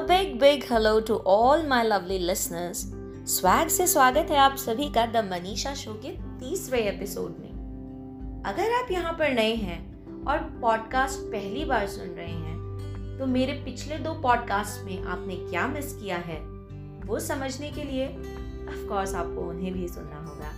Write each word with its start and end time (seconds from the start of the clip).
Big 0.00 0.38
big 0.40 0.64
hello 0.64 0.90
to 1.00 1.14
all 1.26 1.62
my 1.70 1.78
lovely 1.82 2.18
listeners. 2.26 2.82
Swag 3.26 3.68
से 3.68 3.86
स्वागत 3.86 4.30
है 4.30 4.36
आप 4.36 4.56
सभी 4.56 4.88
का 4.92 5.06
द 5.06 5.24
मनीषा 5.24 5.74
शो 5.74 5.92
के 5.94 6.10
तीसरे 6.40 6.80
एपिसोड 6.80 7.36
में। 7.38 8.42
अगर 8.46 8.72
आप 8.72 8.90
यहाँ 8.90 9.12
पर 9.12 9.32
नए 9.32 9.54
हैं 9.54 10.24
और 10.26 10.38
पॉडकास्ट 10.62 11.18
पहली 11.32 11.64
बार 11.64 11.86
सुन 11.86 12.08
रहे 12.08 12.28
हैं 12.28 13.18
तो 13.18 13.26
मेरे 13.26 13.52
पिछले 13.52 13.98
दो 13.98 14.14
पॉडकास्ट 14.14 14.84
में 14.84 15.02
आपने 15.02 15.36
क्या 15.36 15.66
मिस 15.66 15.92
किया 15.92 16.16
है, 16.16 16.38
वो 17.06 17.20
समझने 17.20 17.70
के 17.70 17.84
लिए 17.84 18.08
ऑफ़ 18.08 18.88
कोर्स 18.88 19.14
आपको 19.14 19.48
उन्हें 19.48 19.72
भी 19.72 19.88
सुनना 19.88 20.24
होगा। 20.26 20.54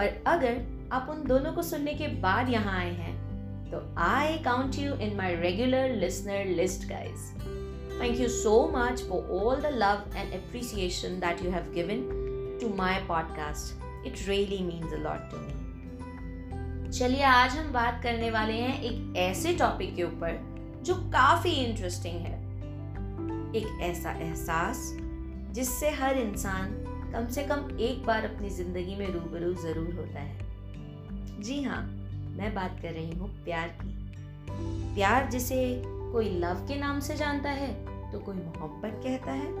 और 0.00 0.22
अगर 0.26 0.88
आप 0.92 1.06
उन 1.10 1.26
दोनों 1.28 1.52
को 1.52 1.62
सुनने 1.62 1.94
के 1.94 2.08
बाद 2.20 2.48
यहाँ 2.48 2.78
आए 2.78 2.92
हैं 2.92 3.14
तो 3.70 3.94
I 3.98 4.38
count 4.38 4.78
you 4.78 4.94
in 4.94 5.16
my 5.16 5.34
regular 5.36 5.96
listener 5.96 6.44
list 6.46 6.88
guys 6.88 7.59
Thank 8.00 8.18
you 8.18 8.30
so 8.30 8.66
much 8.66 9.02
for 9.02 9.22
all 9.28 9.56
the 9.56 9.70
love 9.72 10.04
and 10.16 10.32
appreciation 10.32 11.20
that 11.20 11.42
you 11.42 11.50
have 11.50 11.74
given 11.74 12.04
to 12.58 12.70
my 12.70 13.02
podcast. 13.06 13.72
It 14.02 14.26
really 14.26 14.62
means 14.62 14.90
a 14.90 14.98
lot 14.98 15.28
to 15.30 15.36
me. 15.36 15.52
चलिए, 16.90 17.22
आज 17.22 17.56
हम 17.56 17.70
बात 17.72 18.00
करने 18.02 18.30
वाले 18.30 18.52
हैं 18.52 18.80
एक 18.82 19.16
ऐसे 19.16 19.52
topic 19.56 19.94
के 19.96 20.02
ऊपर 20.02 20.40
जो 20.84 20.94
काफ़ी 21.12 21.50
इंटरेस्टिंग 21.64 22.16
है 22.20 22.32
एक 23.56 23.78
ऐसा 23.90 24.12
एहसास 24.20 24.82
जिससे 25.54 25.90
हर 26.00 26.18
इंसान 26.18 26.72
कम 27.12 27.28
से 27.34 27.42
कम 27.42 27.68
एक 27.80 28.04
बार 28.06 28.24
अपनी 28.24 28.50
ज़िंदगी 28.50 28.96
में 28.96 29.06
रूबरू 29.10 29.52
ज़रूर 29.62 29.94
होता 29.94 30.20
है 30.20 31.42
जी 31.42 31.62
हाँ 31.62 31.82
मैं 32.38 32.54
बात 32.54 32.80
कर 32.82 32.92
रही 32.92 33.10
हूँ 33.10 33.30
प्यार 33.44 33.76
की 33.82 33.94
प्यार 34.94 35.30
जिसे 35.30 35.62
कोई 35.86 36.30
लव 36.38 36.66
के 36.68 36.80
नाम 36.80 37.00
से 37.00 37.14
जानता 37.16 37.50
है 37.50 37.89
तो 38.12 38.18
कोई 38.18 38.34
मोहब्बत 38.34 39.00
कहता 39.04 39.32
है? 39.32 39.52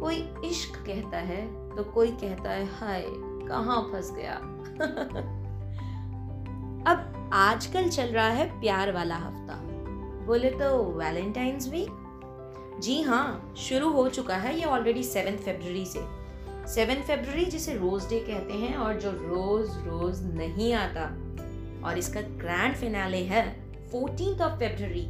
कोई 0.00 0.16
इश्क 0.44 0.76
कहता 0.86 1.18
है? 1.18 1.74
तो 1.76 1.84
कोई 1.84 2.10
कहता 2.10 2.50
है, 2.50 2.66
हाय, 2.66 3.04
कहाँ 3.48 3.90
फंस 3.92 4.12
गया? 4.12 4.34
अब 6.92 7.30
आजकल 7.32 7.88
चल 7.88 8.06
रहा 8.06 8.28
है 8.28 8.60
प्यार 8.60 8.92
वाला 8.92 9.16
हफ़्ता। 9.16 9.54
बोले 10.26 10.50
तो 10.50 10.84
वैलेंटाइंस 10.84 11.68
वीक 11.68 12.04
जी 12.80 13.02
हाँ 13.02 13.54
शुरू 13.56 13.90
हो 13.90 14.08
चुका 14.08 14.36
है 14.36 14.58
ये 14.58 14.64
ऑलरेडी 14.64 15.02
सेवन 15.02 15.36
फेब्रवरी 15.36 15.86
से। 15.86 16.00
सेवन 16.66 16.94
फेब्रवरी 16.94 17.44
जिसे 17.44 17.74
रोज 17.74 18.08
डे 18.08 18.20
कहते 18.20 18.54
हैं 18.54 18.76
और 18.76 18.94
जो 18.94 19.10
रोज 19.10 19.68
रोज 19.70 20.34
नहीं 20.34 20.72
आता। 20.74 21.04
और 21.88 21.98
इसका 21.98 22.20
ग्रैंड 22.20 22.74
फिनाले 22.76 23.24
है 23.24 23.60
फोर्टीन 23.92 24.40
ऑफ़ 24.40 24.58
फेब्रवरी 24.58 25.06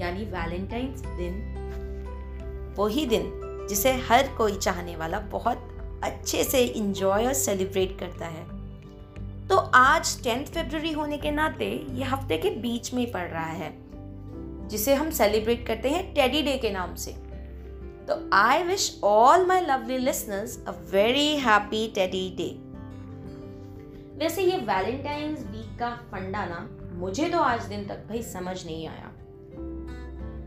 यानी 0.00 0.24
वैलेंटाइंस 0.24 1.00
दिन। 1.00 1.61
वही 2.76 3.06
दिन 3.06 3.30
जिसे 3.70 3.92
हर 4.08 4.28
कोई 4.38 4.56
चाहने 4.56 4.96
वाला 4.96 5.18
बहुत 5.32 5.68
अच्छे 6.04 6.44
से 6.44 6.64
इंजॉय 6.64 7.26
और 7.26 7.32
सेलिब्रेट 7.32 7.98
करता 7.98 8.26
है। 8.26 8.44
तो 9.48 9.56
आज 9.74 10.22
टेंथ 10.24 10.46
फेब्रवरी 10.46 10.92
होने 10.92 11.18
के 11.18 11.30
नाते 11.30 11.70
ये 11.90 12.04
हफ़्ते 12.04 12.38
के 12.38 12.50
बीच 12.60 12.92
में 12.94 13.10
पड़ 13.12 13.26
रहा 13.28 13.44
है, 13.44 13.70
जिसे 14.68 14.94
हम 14.94 15.10
सेलिब्रेट 15.10 15.66
करते 15.66 15.90
हैं 15.90 16.12
टेडी 16.14 16.42
डे 16.42 16.56
के 16.58 16.70
नाम 16.70 16.94
से। 16.94 17.12
तो 18.08 18.18
I 18.32 18.62
wish 18.62 19.00
all 19.04 19.46
my 19.46 19.60
lovely 19.60 19.98
listeners 19.98 20.58
a 20.68 20.70
very 20.92 21.28
happy 21.38 21.86
teddy 21.94 22.28
day 22.36 22.50
वैसे 24.18 24.42
ये 24.42 24.56
वैलेंटाइंस 24.58 25.44
वीक 25.46 25.78
का 25.78 25.90
फंडा 26.12 26.44
ना 26.46 26.68
मुझे 26.94 27.28
तो 27.28 27.38
आज 27.38 27.64
दिन 27.64 27.86
तक 27.86 28.04
भाई 28.08 28.22
समझ 28.22 28.64
नहीं 28.66 28.86
आया, 28.88 29.10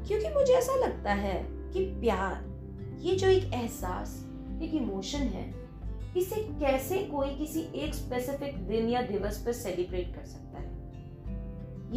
क्योंकि 0.07 0.29
मुझे 0.29 0.53
ऐसा 0.53 0.75
लगता 0.75 1.13
है 1.13 1.38
कि 1.75 1.86
प्यार, 1.86 2.46
ये 3.02 3.16
जो 3.16 3.28
एक 3.28 3.53
एहसास, 3.53 4.25
एक 4.62 4.74
इमोशन 4.74 5.19
है, 5.19 5.53
इसे 6.18 6.36
कैसे 6.36 7.00
कोई 7.00 7.36
किसी 7.36 7.59
एक 7.75 7.94
स्पेसिफिक 7.94 8.68
दिन 8.68 8.90
या 8.90 9.02
दिवस 9.02 9.44
पर 9.46 9.52
सेलिब्रेट 9.52 10.16
कर 10.16 10.25
सकता 10.25 10.59
है? 10.59 10.69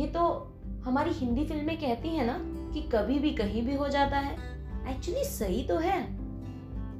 ये 0.01 0.07
तो 0.07 0.55
हमारी 0.85 1.11
हिंदी 1.11 1.45
फ़िल्में 1.45 1.81
कहती 1.81 2.09
हैं 2.09 2.27
ना 2.27 2.39
कि 2.75 2.81
कभी 2.81 3.19
भी 3.19 3.31
कहीं 3.31 3.63
भी 3.63 3.75
हो 3.75 3.89
जाता 3.89 4.19
है। 4.19 4.37
एक्चुअली 4.95 5.25
सही 5.25 5.65
तो 5.65 5.77
है। 5.77 6.03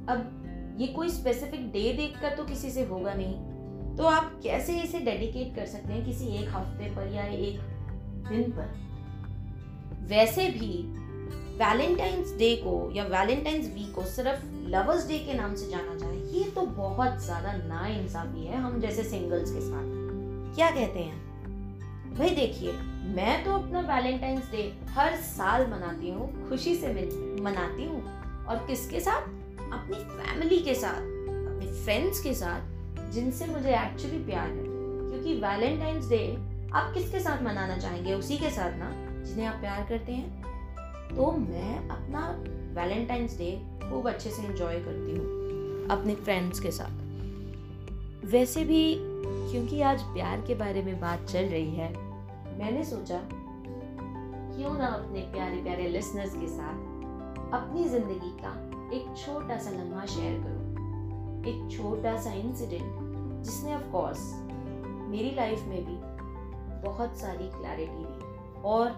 अब 0.07 0.35
ये 0.79 0.87
कोई 0.87 1.09
स्पेसिफिक 1.09 1.71
डे 1.71 1.93
देखकर 1.93 2.35
तो 2.35 2.43
किसी 2.43 2.69
से 2.69 2.83
होगा 2.83 3.13
नहीं। 3.13 3.35
तो 3.97 4.03
आप 4.03 4.39
कैसे 4.43 4.79
इसे 4.81 4.99
डेडिकेट 4.99 5.55
कर 5.55 5.65
सकते 5.65 5.93
हैं 5.93 6.05
किसी 6.05 6.25
एक 6.25 6.49
हफ़्ते 6.49 6.95
पर 6.95 7.07
या 7.07 7.25
एक 7.25 7.59
दिन 8.29 8.43
पर? 8.51 8.89
वैसे 10.01 10.47
भी 10.47 10.99
वैलेंटाइंस 11.59 12.35
डे 12.37 12.55
को 12.55 12.91
या 12.95 13.03
वैलेंटाइंस 13.03 13.65
वीक 13.65 13.95
को 13.95 14.03
सिर्फ़ 14.03 14.43
लवर्स 14.69 15.07
डे 15.07 15.17
के 15.19 15.33
नाम 15.33 15.55
से 15.55 15.69
जाना 15.69 15.95
जाए, 15.95 16.17
ये 16.17 16.43
तो 16.43 16.61
बहुत 16.61 17.23
ज़्यादा 17.23 17.53
ना 17.53 17.87
इंसाफी 17.87 18.45
है 18.45 18.57
हम 18.57 18.79
जैसे 18.81 19.03
सिंगल्स 19.03 19.51
के 19.51 19.61
साथ। 19.61 20.55
क्या 20.55 20.69
कहते 20.71 20.99
हैं? 20.99 22.15
भाई 22.15 22.29
देखिए, 22.29 22.71
मैं 23.15 23.43
तो 23.45 23.53
अपना 23.53 23.79
वैलेंटाइंस 23.79 24.51
डे 24.51 24.77
हर 24.89 25.15
साल 25.15 25.67
मनाती 25.67 26.09
हूँ, 26.09 26.49
खुशी 26.49 26.75
से 26.75 26.87
मनाती 27.41 27.85
हूँ। 27.85 28.03
और 28.45 28.65
किसके 28.67 28.99
साथ? 28.99 29.21
अपनी 29.73 29.95
फैमिली 29.95 30.59
के 30.59 30.75
साथ, 30.75 31.01
अपने 31.29 31.83
फ्रेंड्स 31.83 32.19
के 32.19 32.33
साथ, 32.33 32.61
जिनसे 33.11 33.45
मुझे 33.45 33.69
एक्चुअली 33.69 34.17
प्यार 34.17 34.47
है। 34.47 34.63
क्योंकि 34.63 35.33
वैलेंटाइंस 35.33 36.09
डे 36.09 36.37
आप 36.73 36.93
किसके 36.93 37.19
साथ 37.19 37.43
मनाना 37.43 37.77
चाहेंगे? 37.77 38.13
उसी 38.13 38.37
के 38.37 38.49
साथ 38.49 38.77
ना? 38.77 38.91
जिन्हें 39.23 39.47
आप 39.47 39.55
प्यार 39.55 39.85
करते 39.89 40.11
हैं। 40.11 40.48
तो 41.09 41.31
मैं 41.31 41.77
अपना 41.89 42.27
वैलेंटाइंस 42.73 43.37
डे 43.37 43.51
खूब 43.81 44.07
अच्छे 44.09 44.29
से 44.29 44.43
इंजॉय 44.43 44.79
करती 44.79 45.17
हूँ, 45.17 45.87
अपने 45.89 46.15
फ्रेंड्स 46.15 46.59
के 46.59 46.71
साथ। 46.71 48.25
वैसे 48.25 48.63
भी 48.63 48.83
क्योंकि 48.99 49.81
आज 49.81 50.01
प्यार 50.13 50.41
के 50.47 50.55
बारे 50.55 50.81
में 50.83 50.99
बात 50.99 51.25
चल 51.25 51.45
रही 51.45 51.75
है, 51.75 51.91
मैंने 52.59 52.83
सोचा 52.85 53.19
क्यों 53.31 54.77
ना 54.77 54.85
अपने 54.87 55.21
प्यारे 55.33 55.61
प्यारे 55.63 55.87
लिसनर्स 55.87 56.33
के 56.35 56.47
साथ 56.47 57.53
अपनी 57.53 57.83
ज़िंदगी 57.89 58.31
का 58.41 58.53
एक 58.95 59.17
छोटा 59.17 59.57
सा 59.57 59.71
लम्हा 59.71 60.05
शेयर 60.05 60.39
करूँ। 60.43 61.43
एक 61.47 61.69
छोटा 61.71 62.15
सा 62.21 62.33
इंसिडेंट 62.33 63.43
जिसने 63.45 63.75
ऑफ़ 63.75 63.91
कोर्स 63.91 64.31
मेरी 65.09 65.35
लाइफ 65.35 65.63
में 65.67 65.85
भी 65.85 65.97
बहुत 66.87 67.17
सारी 67.17 67.47
क्लैरिटी 67.51 68.03
दी 68.03 68.61
और 68.65 68.89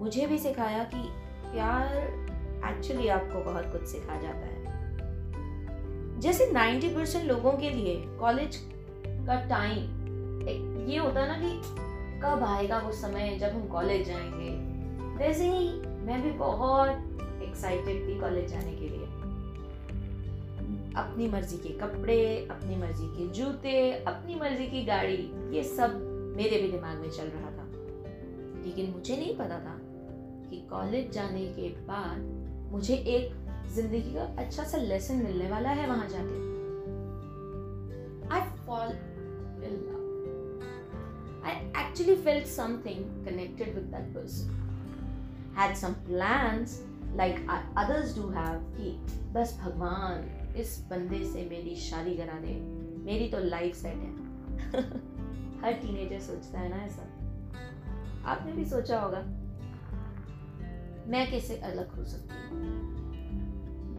मुझे 0.00 0.26
भी 0.26 0.38
सिखाया 0.38 0.84
कि 0.84 1.08
प्यार 1.52 1.96
एक्चुअली 2.70 3.08
आपको 3.08 3.40
बहुत 3.40 3.72
कुछ 3.72 3.82
सिखा 3.82 4.20
जाता 4.20 4.38
है। 4.38 4.58
जैसे 6.20 6.46
90 6.46 6.88
परसेंट 6.88 7.24
लोगों 7.28 7.52
के 7.52 7.70
लिए 7.70 8.04
कॉलेज 8.06 8.56
का 9.06 9.48
टाइम 9.48 9.98
ये 10.88 10.98
होता 10.98 11.20
है 11.20 11.28
ना 11.28 11.48
कि 11.48 11.60
कब 12.20 12.42
आएगा 12.42 12.78
वो 12.78 12.92
समय 12.92 13.38
जब 13.40 13.48
हम 13.48 13.66
कॉलेज 13.66 14.06
जाएँगे। 14.06 14.50
वैसे 15.16 15.50
ही 15.50 15.80
मैं 15.80 16.22
भी 16.22 16.30
बहुत 16.30 16.88
एक्साइटेड 17.42 18.08
थी 18.08 18.20
कॉलेज 18.20 18.50
जाने 18.50 18.72
के 18.72 18.88
लिए। 18.88 19.04
अपनी 20.94 21.28
मर्ज़ी 21.28 21.56
के 21.56 21.68
कपड़े, 21.68 22.48
अपनी 22.50 22.76
मर्ज़ी 22.76 23.06
के 23.06 23.28
जूते, 23.28 23.92
अपनी 23.92 24.34
मर्ज़ी 24.34 24.66
की 24.66 24.84
गाड़ी, 24.84 25.32
ये 25.56 25.62
सब 25.64 26.00
मेरे 26.36 26.62
भी 26.62 26.72
दिमाग 26.72 26.98
में 26.98 27.10
चल 27.10 27.24
रहा 27.24 27.50
था। 27.50 27.68
लेकिन 28.64 28.90
मुझे 28.90 29.16
नहीं 29.16 29.36
पता 29.36 29.58
था 29.58 29.80
कि 30.50 30.66
कॉलेज 30.70 31.10
जाने 31.12 31.46
के 31.46 31.68
बाद 31.68 32.18
मुझे 32.72 32.94
एक 32.94 33.34
ज़िंदगी 33.74 34.14
का 34.14 34.22
अच्छा 34.42 34.64
सा 34.64 34.78
लेसन 34.78 35.14
मिलने 35.14 35.50
वाला 35.50 35.70
है 35.70 35.88
वहाँ 35.88 36.08
जाके। 36.08 36.46
I 38.34 38.40
fall 38.66 38.88
in 39.64 39.72
love 39.72 39.98
I 41.46 41.54
actually 41.84 42.16
felt 42.16 42.46
something 42.46 43.26
connected 43.26 43.74
with 43.74 43.84
that 43.84 44.14
person 44.14 44.56
had 45.58 45.76
some 45.76 45.94
plans 46.08 46.72
like 47.16 47.38
others 47.76 48.10
do 48.16 48.26
have 48.34 48.58
कि 48.76 48.90
बस 49.32 49.58
भगवान 49.62 50.54
इस 50.56 50.86
बंदे 50.90 51.24
से 51.24 51.44
मेरी 51.50 51.76
शादी 51.76 52.14
करा 52.16 52.38
दे। 52.40 52.54
मेरी 53.04 53.28
तो 53.28 53.38
लाइफ 53.38 53.74
सेट 53.74 53.94
है। 53.94 54.12
हर 55.62 55.72
टीनेजर 55.72 56.20
सोचता 56.20 56.58
है 56.58 56.68
ना 56.68 56.76
ऐसा। 56.76 57.02
आपने 58.24 58.52
भी 58.52 58.64
सोचा 58.64 59.00
होगा। 59.00 59.18
मैं 61.08 61.30
कैसे 61.30 61.56
अलग 61.56 61.96
हो 61.96 62.04
सकती 62.04 62.48
हूँ? 62.50 62.60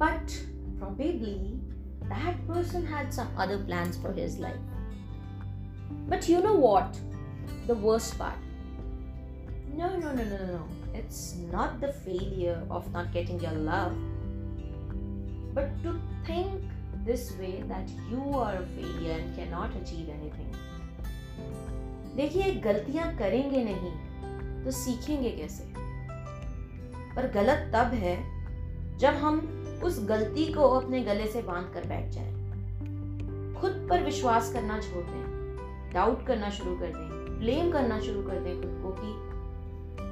But 0.01 0.31
probably 0.79 1.53
that 2.09 2.37
person 2.37 2.83
had 2.83 3.11
plan 3.65 3.91
for 3.91 4.19
his 4.19 4.39
life 4.41 4.57
but 6.09 6.29
you 6.29 6.41
know 6.41 6.53
what 6.53 6.91
the 7.67 7.71
worst 7.71 8.15
part 8.15 8.39
no 9.79 9.87
no 9.87 10.13
no 10.13 10.23
no 10.23 10.57
no 10.57 10.93
it's 10.97 11.33
not 11.53 11.79
the 11.79 11.91
failure 11.91 12.67
of 12.67 12.89
not 12.89 13.05
getting 13.05 13.43
your 13.43 13.53
love 13.53 13.89
but 15.55 15.83
to 15.83 15.93
think 16.29 16.61
this 17.05 17.37
way 17.39 17.47
that 17.47 17.89
you 18.11 18.39
are 18.39 18.55
a 18.55 18.61
failure 18.61 19.19
and 19.19 19.35
can 19.35 19.49
not 19.49 19.81
achieve 19.81 20.09
anything 20.09 20.53
देखिए, 22.15 22.55
गलतियाँ 22.55 23.17
करेंगे 23.17 23.63
नहीं 23.63 24.63
तो 24.63 24.71
सीखेंगे 24.71 25.29
कैसे? 25.31 25.63
पर 27.15 27.31
गलत 27.31 27.71
तब 27.75 27.93
है 27.93 28.17
जब 28.97 29.13
हम 29.13 29.39
उस 29.83 30.03
गलती 30.09 30.45
को 30.53 30.67
अपने 30.69 31.01
गले 31.01 31.27
से 31.27 31.41
बाँध 31.41 31.73
कर 31.73 31.87
बैठ 31.87 32.09
जाए। 32.09 32.31
खुद 33.61 33.87
पर 33.89 34.03
विश्वास 34.03 34.51
करना 34.53 34.79
छोड़ 34.81 35.03
दें 35.03 35.93
डाउट 35.93 36.25
करना 36.25 36.49
शुरू 36.49 36.75
कर 36.75 36.87
दें 36.87 37.39
ब्लेम 37.39 37.71
करना 37.71 37.99
शुरू 37.99 38.21
कर 38.23 38.39
दें 38.39 38.61
खुद 38.61 38.79
को 38.83 38.91
कि 39.01 39.13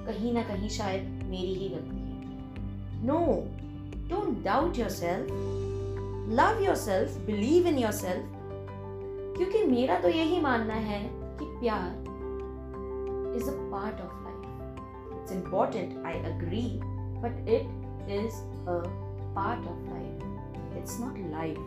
कहीं 0.08 0.34
ना 0.34 0.42
कहीं 0.42 0.70
शायद 0.70 1.04
मेरी 1.30 1.54
ही 1.54 1.70
गलती 1.70 1.98
है। 1.98 3.06
No 3.06 3.20
don't 4.10 4.44
doubt 4.44 4.78
yourself 4.90 5.32
love 6.32 6.64
yourself 6.76 7.18
believe 7.26 7.68
in 7.68 7.78
yourself 7.92 8.34
क्योंकि 9.38 9.64
मेरा 9.64 10.00
तो 10.00 10.10
यही 10.10 10.42
मानना 10.42 10.74
है 10.74 11.02
कि 11.40 11.46
प्यार 11.60 11.90
is 13.38 13.50
a 13.50 13.54
part 13.72 14.02
of 14.02 14.24
life 14.24 14.56
it's 15.27 15.35
important 15.35 16.06
I 16.06 16.19
agree 16.31 16.62
but 17.21 17.47
it 17.50 18.09
is 18.09 18.35
a 18.68 18.81
part 19.35 19.68
of 19.68 19.79
life 19.89 20.77
it's 20.77 21.00
not 21.00 21.18
life 21.31 21.57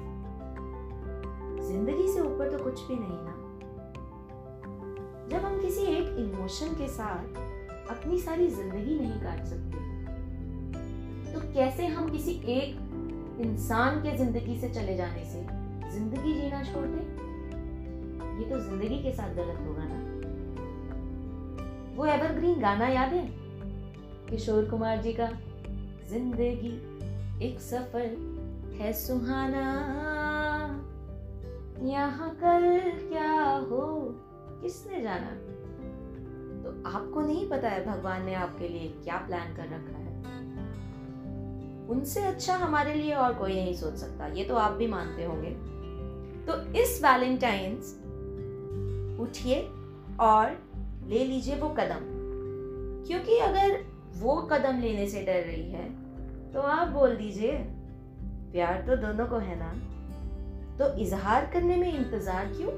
ज़िंदगी 1.69 2.09
से 2.13 2.21
ऊपर 2.21 2.51
तो 2.51 2.59
कुछ 2.65 2.87
भी 2.89 2.95
नहीं 2.95 3.19
ना। 3.25 3.35
जब 5.31 5.45
हम 5.45 5.59
किसी 5.61 5.83
एक 5.87 6.17
इमोशन 6.19 6.75
के 6.79 6.89
साथ 6.89 7.39
अपनी 7.91 8.19
सारी 8.21 8.47
ज़िंदगी 8.51 8.99
नहीं 8.99 9.21
काट 9.21 9.45
सकते 9.47 9.79
तो 11.33 11.41
कैसे 11.55 11.87
हम 11.87 12.09
किसी 12.11 12.33
एक 12.55 12.77
इंसान 13.41 14.01
के 14.03 14.17
ज़िंदगी 14.17 14.59
से 14.61 14.69
चले 14.69 14.97
जाने 14.97 15.25
से 15.25 15.43
ज़िंदगी 15.93 16.33
जीना 16.41 16.63
छोड़ 16.63 16.87
दें 16.87 17.19
ये 18.41 18.51
तो 18.51 18.61
ज़िंदगी 18.61 19.03
के 19.03 19.13
साथ 19.13 19.35
गलत 19.35 19.59
होगा 19.67 19.85
ना। 19.85 19.99
वो 21.97 22.07
एवरग्रीन 22.07 22.61
गाना 22.61 22.89
याद 22.89 23.13
है? 23.13 23.40
किशोर 24.31 24.65
कुमार 24.65 25.03
जी 25.03 25.13
का 25.13 25.27
ज़िंदगी 26.11 26.75
एक 27.47 27.61
सफ़र 27.61 28.77
है 28.81 28.93
सुहाना। 28.93 29.65
यहाँ 31.85 32.29
कल 32.35 32.65
क्या 33.09 33.33
हो, 33.71 33.87
किसने 34.63 35.01
जाना? 35.03 35.31
तो 36.63 36.71
आपको 36.89 37.21
नहीं 37.21 37.49
पता 37.51 37.69
है 37.69 37.85
भगवान 37.87 38.25
ने 38.25 38.35
आपके 38.35 38.69
लिए 38.69 38.89
क्या 39.05 39.17
प्लान 39.27 39.55
कर 39.57 39.69
रखा 39.69 39.99
है। 39.99 40.09
उनसे 41.91 42.25
अच्छा 42.25 42.57
हमारे 42.57 42.95
लिए 42.95 43.15
और 43.15 43.35
कोई 43.35 43.55
नहीं 43.55 43.75
सोच 43.75 43.95
सकता, 43.95 44.27
ये 44.29 44.45
तो 44.45 44.57
आप 44.57 44.73
भी 44.73 44.87
मानते 44.87 45.25
होंगे। 45.25 45.51
तो 46.47 46.61
इस 46.81 47.01
वैलेंटाइंस 47.05 47.95
उठिए 49.21 49.61
और 50.21 50.59
ले 51.09 51.25
लीजिए 51.25 51.57
वो 51.57 51.69
कदम, 51.79 52.05
क्योंकि 53.07 53.39
अगर 53.39 53.79
वो 54.17 54.37
कदम 54.43 54.81
लेने 54.81 55.09
से 55.09 55.23
डर 55.23 55.41
रही 55.47 55.71
है। 55.71 55.89
तो 56.53 56.61
आप 56.61 56.89
बोल 56.89 57.17
दीजिए। 57.17 57.53
प्यार 58.53 58.83
तो 58.87 58.97
दोनों 58.97 59.27
को 59.27 59.39
है 59.39 59.59
ना? 59.59 59.73
तो 60.79 60.93
इजहार 60.99 61.51
करने 61.53 61.77
में 61.77 61.93
इंतज़ार 61.93 62.53
क्यों? 62.57 62.73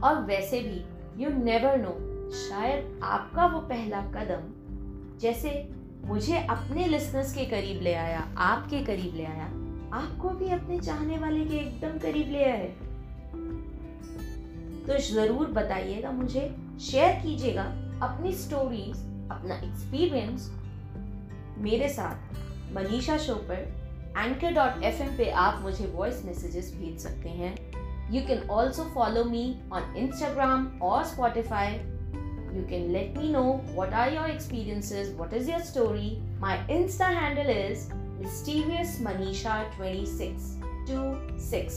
और 0.00 0.22
वैसे 0.22 0.60
भी 0.60 1.22
यू 1.22 1.30
नेवर 1.44 1.76
नो 1.78 1.92
शायद 2.30 3.00
आपका 3.04 3.46
वो 3.46 3.60
पहला 3.60 4.00
कदम 4.14 5.18
जैसे 5.20 5.50
मुझे 6.04 6.38
अपने 6.50 6.86
लिसनर्स 6.86 7.34
के 7.34 7.44
करीब 7.44 7.82
ले 7.82 7.94
आया, 7.94 8.18
आपके 8.38 8.84
करीब 8.84 9.14
ले 9.16 9.24
आया, 9.24 9.44
आपको 9.92 10.30
भी 10.30 10.50
अपने 10.50 10.78
चाहने 10.78 11.18
वाले 11.18 11.44
के 11.44 11.56
एकदम 11.56 11.98
करीब 11.98 12.30
ले 12.30 12.44
आए। 12.44 12.66
तो 14.86 14.98
ज़रूर 15.04 15.46
बताइएगा 15.46 16.10
मुझे 16.10 16.54
शेयर 16.80 17.20
कीजिएगा 17.22 17.62
अपनी 18.02 18.32
स्टोरीज 18.32 18.96
अपना 19.30 19.54
एक्सपीरियंस 19.54 20.52
मेरे 21.58 21.88
साथ 21.88 22.34
मनीषा 22.74 23.18
शो 23.18 23.34
पर 23.34 23.74
एंकर 24.18 24.50
डॉट 24.50 24.82
एफ़ 24.82 25.02
एम 25.02 25.16
पे 25.16 25.30
आप 25.30 25.62
मुझे 25.62 25.86
वॉइस 25.86 26.24
मैसेजेस 26.24 26.76
भेज 26.76 27.00
सकते 27.00 27.28
हैं। 27.28 27.54
You 28.12 28.26
can 28.26 28.48
also 28.48 28.84
follow 28.84 29.24
me 29.24 29.60
on 29.72 29.96
Instagram 29.96 30.80
और 30.82 31.04
Spotify 31.04 31.80
You 32.54 32.62
can 32.62 32.72
let 32.72 33.16
me 33.16 33.32
know 33.32 33.60
what 33.76 34.00
are 34.00 34.10
your 34.10 34.26
experiences, 34.26 35.20
what 35.20 35.32
is 35.32 35.48
your 35.48 35.60
story. 35.60 36.22
My 36.42 36.58
Insta 36.70 37.14
handle 37.14 37.48
is 37.48 37.90
mysterious 38.20 39.06
manisha 39.06 39.54
2626 39.78 41.70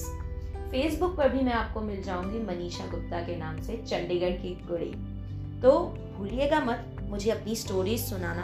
Facebook 0.71 1.17
पर 1.17 1.29
भी 1.29 1.41
मैं 1.41 1.53
आपको 1.53 1.81
मिल 1.81 2.03
जाऊँगी 2.03 2.39
मनीषा 2.39 2.85
गुप्ता 2.85 3.19
के 3.19 3.35
नाम 3.35 3.61
से 3.61 3.77
चंडीगढ़ 3.77 4.29
की 4.29 4.55
कुड़ी 4.55 4.93
तो 5.61 5.79
भूलिएगा 6.17 6.59
मत 6.59 6.86
मुझे 7.09 7.31
अपनी 7.31 7.55
स्टोरीज 7.55 7.99
सुनाना, 7.99 8.43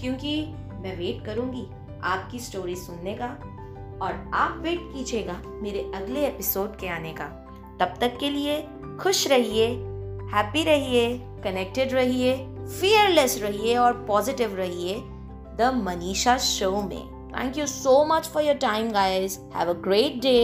क्योंकि 0.00 0.40
मैं 0.82 0.96
वेट 0.98 1.24
करूँगी 1.24 1.66
आपकी 2.04 2.38
स्टोरी 2.38 2.76
सुनने 2.76 3.14
का 3.14 3.26
और 4.02 4.30
आप 4.34 4.58
वेट 4.62 4.80
कीजिएगा 4.94 5.40
मेरे 5.62 5.80
अगले 5.94 6.26
एपिसोड 6.26 6.76
के 6.76 6.88
आने 6.88 7.12
का। 7.12 7.26
तब 7.80 7.94
तक 8.00 8.16
के 8.20 8.30
लिए 8.30 8.60
खुश 9.00 9.26
रहिए 9.28 9.66
हैप्पी 10.34 10.62
रहिए 10.64 11.18
कनेक्टेड 11.44 11.92
रहिए 11.92 12.36
फियरलेस 12.80 13.38
रहिए 13.42 13.76
और 13.76 13.92
पॉजिटिव 14.06 14.54
रहिए 14.56 14.94
द 15.58 15.70
मनीषा 15.74 16.36
शो 16.38 16.70
में। 16.82 17.30
Thank 17.30 17.58
you 17.58 17.66
so 17.66 18.04
much 18.06 18.26
for 18.26 18.42
your 18.42 18.54
time 18.54 18.90
guys 18.90 19.38
have 19.56 19.70
a 19.70 19.78
great 19.82 20.20
day 20.22 20.38